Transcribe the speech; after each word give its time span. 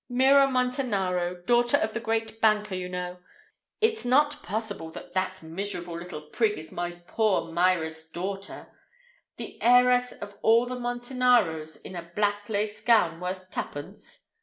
Mira 0.09 0.47
Montanaro, 0.47 1.45
daughter 1.45 1.77
of 1.77 1.93
the 1.93 1.99
great 1.99 2.41
banker, 2.41 2.73
you 2.73 2.89
know. 2.89 3.19
It's 3.81 4.03
not 4.03 4.41
possible 4.41 4.89
that 4.89 5.13
that 5.13 5.43
miserable 5.43 5.95
little 5.95 6.21
prig 6.21 6.57
is 6.57 6.71
my 6.71 6.93
poor 7.05 7.51
Mira's 7.53 8.05
girl. 8.09 8.39
The 9.37 9.61
heiress 9.61 10.11
of 10.13 10.39
all 10.41 10.65
the 10.65 10.75
Montanaros 10.79 11.79
in 11.83 11.95
a 11.95 12.11
black 12.15 12.49
lace 12.49 12.81
gown 12.81 13.19
worth 13.19 13.51
twopence! 13.51 14.25